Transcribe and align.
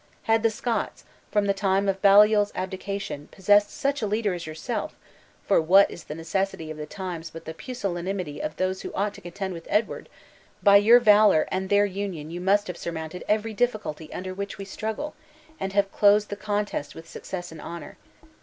Had 0.23 0.41
the 0.41 0.49
Scots, 0.49 1.03
from 1.31 1.45
the 1.45 1.53
time 1.53 1.87
of 1.87 2.01
Baliol's 2.01 2.51
abdication, 2.55 3.27
possessed 3.31 3.69
such 3.69 4.01
a 4.01 4.07
leader 4.07 4.33
as 4.33 4.47
yourself 4.47 4.95
(for 5.47 5.61
what 5.61 5.91
is 5.91 6.05
the 6.05 6.15
necessity 6.15 6.71
of 6.71 6.77
the 6.77 6.87
times 6.87 7.29
but 7.29 7.45
the 7.45 7.53
pusillanimity 7.53 8.39
of 8.41 8.55
those 8.55 8.81
who 8.81 8.91
ought 8.95 9.13
to 9.13 9.21
contend 9.21 9.53
with 9.53 9.67
Edward?) 9.69 10.09
by 10.63 10.77
your 10.77 10.99
valor 10.99 11.47
and 11.51 11.69
their 11.69 11.85
union 11.85 12.31
you 12.31 12.41
must 12.41 12.65
have 12.65 12.77
surmounted 12.79 13.23
every 13.27 13.53
difficulty 13.53 14.11
under 14.11 14.33
which 14.33 14.57
we 14.57 14.65
struggle, 14.65 15.13
and 15.59 15.73
have 15.73 15.91
closed 15.91 16.29
the 16.29 16.35
contest 16.35 16.95
with 16.95 17.07
success 17.07 17.51
and 17.51 17.61
honor. 17.61 17.95